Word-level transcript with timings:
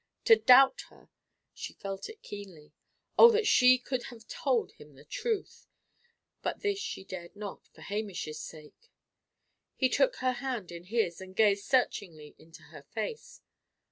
To 0.25 0.35
doubt 0.35 0.81
her! 0.89 1.11
She 1.53 1.73
felt 1.73 2.09
it 2.09 2.23
keenly, 2.23 2.73
Oh, 3.19 3.29
that 3.29 3.45
she 3.45 3.77
could 3.77 4.05
have 4.05 4.27
told 4.27 4.71
him 4.71 4.95
the 4.95 5.05
truth! 5.05 5.67
But 6.41 6.61
this 6.61 6.79
she 6.79 7.03
dare 7.03 7.29
not, 7.35 7.67
for 7.67 7.81
Hamish's 7.81 8.39
sake. 8.39 8.89
He 9.75 9.89
took 9.89 10.15
her 10.15 10.31
hand 10.41 10.71
in 10.71 10.85
his, 10.85 11.21
and 11.21 11.35
gazed 11.35 11.65
searchingly 11.65 12.33
into 12.39 12.63
her 12.73 12.81
face. 12.81 13.41